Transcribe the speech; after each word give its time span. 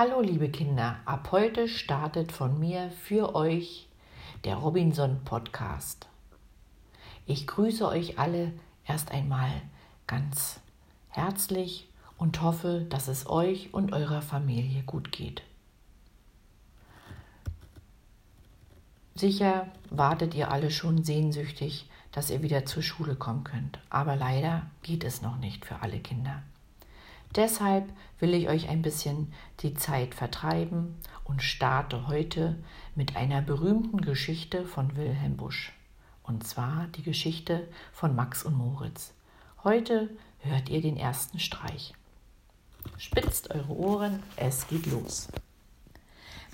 Hallo 0.00 0.20
liebe 0.20 0.48
Kinder, 0.48 1.00
ab 1.06 1.30
heute 1.32 1.66
startet 1.66 2.30
von 2.30 2.60
mir 2.60 2.88
für 3.02 3.34
euch 3.34 3.88
der 4.44 4.54
Robinson 4.54 5.24
Podcast. 5.24 6.06
Ich 7.26 7.48
grüße 7.48 7.84
euch 7.84 8.16
alle 8.16 8.52
erst 8.86 9.10
einmal 9.10 9.50
ganz 10.06 10.60
herzlich 11.08 11.88
und 12.16 12.40
hoffe, 12.42 12.86
dass 12.88 13.08
es 13.08 13.28
euch 13.28 13.74
und 13.74 13.92
eurer 13.92 14.22
Familie 14.22 14.84
gut 14.84 15.10
geht. 15.10 15.42
Sicher 19.16 19.66
wartet 19.90 20.32
ihr 20.36 20.52
alle 20.52 20.70
schon 20.70 21.02
sehnsüchtig, 21.02 21.90
dass 22.12 22.30
ihr 22.30 22.44
wieder 22.44 22.64
zur 22.66 22.84
Schule 22.84 23.16
kommen 23.16 23.42
könnt, 23.42 23.80
aber 23.90 24.14
leider 24.14 24.70
geht 24.84 25.02
es 25.02 25.22
noch 25.22 25.38
nicht 25.38 25.66
für 25.66 25.82
alle 25.82 25.98
Kinder. 25.98 26.44
Deshalb 27.34 27.92
will 28.18 28.32
ich 28.32 28.48
euch 28.48 28.68
ein 28.68 28.82
bisschen 28.82 29.32
die 29.60 29.74
Zeit 29.74 30.14
vertreiben 30.14 30.96
und 31.24 31.42
starte 31.42 32.08
heute 32.08 32.56
mit 32.94 33.16
einer 33.16 33.42
berühmten 33.42 34.00
Geschichte 34.00 34.64
von 34.64 34.96
Wilhelm 34.96 35.36
Busch. 35.36 35.72
Und 36.22 36.46
zwar 36.46 36.86
die 36.96 37.02
Geschichte 37.02 37.68
von 37.92 38.14
Max 38.14 38.44
und 38.44 38.56
Moritz. 38.56 39.12
Heute 39.62 40.10
hört 40.40 40.68
ihr 40.68 40.80
den 40.80 40.96
ersten 40.96 41.38
Streich. 41.38 41.94
Spitzt 42.96 43.50
eure 43.50 43.76
Ohren, 43.76 44.22
es 44.36 44.66
geht 44.66 44.86
los. 44.86 45.28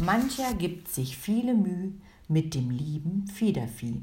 Mancher 0.00 0.54
gibt 0.54 0.88
sich 0.88 1.16
viele 1.16 1.54
Mühe 1.54 1.92
mit 2.28 2.54
dem 2.54 2.70
lieben 2.70 3.26
Federvieh, 3.26 4.02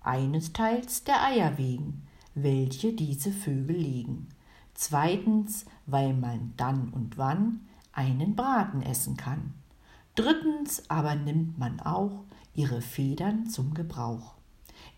eines 0.00 0.52
Teils 0.52 1.02
der 1.02 1.22
Eier 1.24 1.58
wegen, 1.58 2.06
welche 2.34 2.92
diese 2.92 3.32
Vögel 3.32 3.76
legen 3.76 4.28
Zweitens, 4.78 5.64
weil 5.86 6.12
man 6.12 6.52
dann 6.58 6.90
und 6.90 7.16
wann 7.16 7.66
einen 7.92 8.36
Braten 8.36 8.82
essen 8.82 9.16
kann. 9.16 9.54
Drittens 10.14 10.88
aber 10.90 11.14
nimmt 11.14 11.58
man 11.58 11.80
auch 11.80 12.24
ihre 12.54 12.82
Federn 12.82 13.48
zum 13.48 13.72
Gebrauch. 13.72 14.34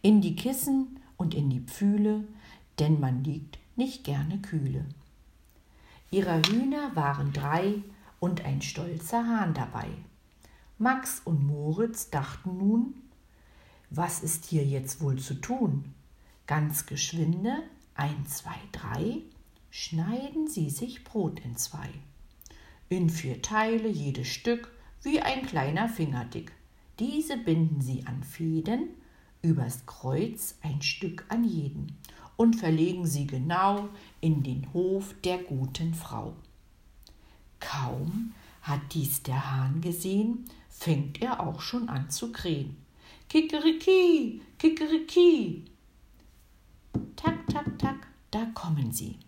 In 0.03 0.21
die 0.21 0.35
Kissen 0.35 0.99
und 1.17 1.33
in 1.33 1.49
die 1.49 1.61
Pfühle, 1.61 2.25
denn 2.81 2.99
man 2.99 3.23
liegt 3.23 3.59
nicht 3.77 4.03
gerne 4.03 4.39
kühle. 4.39 4.85
Ihrer 6.11 6.43
Hühner 6.43 6.97
waren 6.97 7.33
drei 7.33 7.83
und 8.19 8.45
ein 8.45 8.63
stolzer 8.63 9.29
Hahn 9.29 9.55
dabei. 9.55 9.87
Max 10.77 11.23
und 11.25 11.47
Moritz 11.47 12.11
dachten 12.11 12.59
nun, 12.59 12.95
was 13.91 14.25
ist 14.25 14.45
hier 14.45 14.65
jetzt 14.65 15.01
wohl 15.01 15.21
zu 15.21 15.35
tun? 15.35 15.95
Ganz 16.49 16.87
geschwinde, 16.87 17.63
ein, 17.95 18.27
zwei, 18.27 18.57
drei, 18.73 19.23
schneiden 19.71 20.49
Sie 20.49 20.71
sich 20.71 21.05
Brot 21.05 21.41
in 21.41 21.57
zwei, 21.57 21.89
in 22.89 23.11
vier 23.11 23.43
Teile 23.43 23.89
jedes 23.89 24.29
Stück 24.29 24.73
wie 25.03 25.21
ein 25.21 25.47
kleiner 25.47 25.89
Finger 25.89 26.25
dick. 26.25 26.53
Diese 26.99 27.37
binden 27.37 27.81
Sie 27.81 28.05
an 28.07 28.23
Fäden, 28.23 28.89
übers 29.43 29.87
Kreuz 29.87 30.57
ein 30.63 30.83
Stück 30.83 31.25
an 31.29 31.45
jeden 31.45 31.97
und 32.37 32.55
verlegen 32.55 33.07
sie 33.07 33.27
genau 33.27 33.89
in 34.21 34.43
den 34.43 34.73
Hof 34.73 35.15
der 35.25 35.39
guten 35.39 35.93
Frau. 35.93 36.35
Kaum 37.61 38.33
hat 38.63 38.81
dies 38.95 39.23
der 39.23 39.51
Hahn 39.51 39.81
gesehen, 39.81 40.45
fängt 40.69 41.21
er 41.21 41.41
auch 41.41 41.61
schon 41.61 41.89
an 41.89 42.11
zu 42.11 42.31
krähen. 42.33 42.77
Kikeriki, 43.29 44.41
kikeriki. 44.57 45.65
Tak, 47.17 47.47
tak, 47.49 47.79
tak, 47.79 48.07
da 48.31 48.47
kommen 48.55 48.93
sie. 48.93 49.19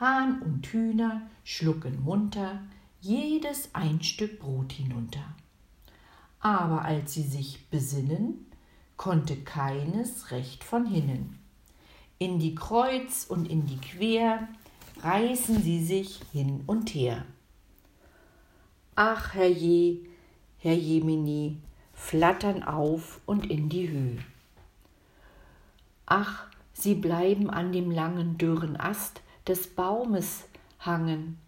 Hahn 0.00 0.40
und 0.40 0.66
Hühner 0.66 1.20
schlucken 1.44 2.02
munter 2.02 2.62
jedes 3.02 3.74
ein 3.74 4.02
Stück 4.02 4.40
Brot 4.40 4.72
hinunter. 4.72 5.22
Aber 6.40 6.82
als 6.82 7.12
sie 7.12 7.22
sich 7.22 7.68
besinnen, 7.68 8.46
konnte 8.96 9.36
keines 9.36 10.30
recht 10.30 10.64
von 10.64 10.86
hinnen. 10.86 11.38
In 12.18 12.38
die 12.38 12.54
Kreuz 12.54 13.26
und 13.28 13.46
in 13.46 13.66
die 13.66 13.76
Quer 13.76 14.48
reißen 15.02 15.62
sie 15.62 15.84
sich 15.84 16.20
hin 16.32 16.62
und 16.66 16.94
her. 16.94 17.26
Ach, 18.94 19.34
herrje, 19.34 20.00
Herr 20.58 20.74
Jemini, 20.74 21.58
flattern 21.92 22.62
auf 22.62 23.20
und 23.26 23.50
in 23.50 23.68
die 23.68 23.88
Höhe. 23.90 24.18
Ach, 26.06 26.46
sie 26.72 26.94
bleiben 26.94 27.50
an 27.50 27.72
dem 27.72 27.90
langen 27.90 28.38
dürren 28.38 28.78
Ast, 28.78 29.22
des 29.50 29.66
Baumes 29.66 30.44
hangen, 30.78 31.38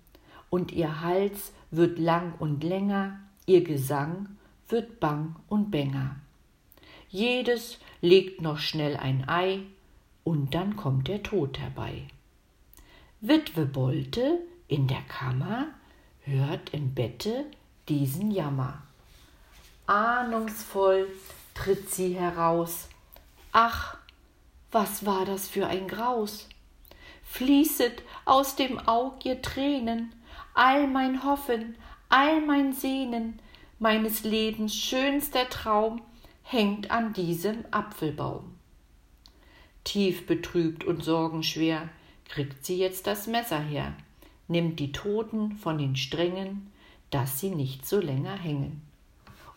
und 0.51 0.73
ihr 0.73 1.01
Hals 1.01 1.53
wird 1.71 1.99
lang 1.99 2.35
und 2.39 2.63
länger, 2.65 3.21
ihr 3.47 3.65
Gesang 3.65 4.37
wird 4.69 5.01
bang 5.01 5.37
und 5.49 5.71
bänger. 5.71 6.17
Jedes 7.09 7.79
legt 8.01 8.43
noch 8.43 8.59
schnell 8.59 8.97
ein 8.97 9.29
Ei, 9.29 9.61
und 10.25 10.55
dann 10.55 10.77
kommt 10.77 11.09
der 11.09 11.23
Tod 11.23 11.59
herbei. 11.59 12.09
Witwe 13.21 13.67
Bolte 13.67 14.41
in 14.67 14.89
der 14.89 15.03
Kammer 15.03 15.69
hört 16.23 16.75
im 16.75 16.95
Bette 16.95 17.47
diesen 17.89 18.31
Jammer. 18.31 18.83
Ahnungsvoll 19.87 21.09
tritt 21.55 21.91
sie 21.91 22.15
heraus. 22.15 22.89
Ach, 23.53 23.97
was 24.73 25.07
war 25.07 25.25
das 25.25 25.49
für 25.49 25.67
ein 25.67 25.87
Graus? 25.87 26.49
Fließet 27.25 28.03
aus 28.25 28.57
dem 28.57 28.79
Aug 28.87 29.25
ihr 29.25 29.43
Tränen, 29.43 30.13
all 30.55 30.87
mein 30.87 31.25
Hoffen, 31.25 31.77
all 32.09 32.41
mein 32.41 32.73
Sehnen, 32.73 33.41
meines 33.79 34.23
Lebens 34.23 34.75
schönster 34.75 35.49
Traum 35.49 36.03
hängt 36.43 36.91
an 36.91 37.13
diesem 37.13 37.65
Apfelbaum. 37.71 38.55
Tief 39.85 40.27
betrübt 40.27 40.85
und 40.85 41.03
sorgenschwer 41.03 41.89
kriegt 42.29 42.65
sie 42.65 42.79
jetzt 42.79 43.07
das 43.07 43.27
Messer 43.27 43.61
her, 43.61 43.95
nimmt 44.47 44.79
die 44.79 44.93
Toten 44.93 45.57
von 45.57 45.79
den 45.79 45.97
Strängen, 45.97 46.71
dass 47.11 47.41
sie 47.41 47.51
nicht 47.51 47.87
so 47.87 47.99
länger 47.99 48.37
hängen. 48.37 48.83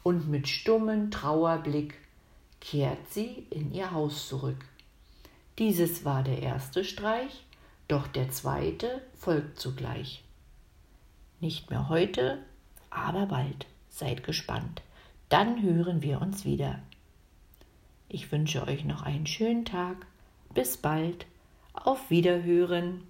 Und 0.03 0.30
mit 0.30 0.47
stummem 0.47 1.12
Trauerblick 1.12 1.96
kehrt 2.62 3.12
sie 3.12 3.46
in 3.50 3.74
ihr 3.74 3.92
Haus 3.92 4.28
zurück. 4.28 4.66
Dieses 5.58 6.03
war 6.03 6.24
der 6.24 6.42
erste 6.42 6.84
Streich, 6.84 7.46
doch 7.88 8.07
der 8.07 8.29
zweite 8.29 9.01
folgt 9.16 9.59
zugleich. 9.59 10.23
Nicht 11.40 11.69
mehr 11.69 11.90
heute, 11.90 12.40
aber 12.90 13.28
bald. 13.28 13.68
Seid 13.90 14.23
gespannt. 14.23 14.81
Dann 15.29 15.62
hören 15.62 16.01
wir 16.01 16.22
uns 16.22 16.46
wieder. 16.46 16.79
Ich 18.09 18.31
wünsche 18.31 18.66
euch 18.68 18.84
noch 18.85 19.03
einen 19.03 19.28
schönen 19.28 19.66
Tag. 19.66 20.06
Bis 20.53 20.78
bald. 20.78 21.25
Auf 21.73 22.09
Wiederhören. 22.09 23.01